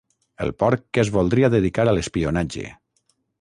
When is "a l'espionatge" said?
1.91-2.65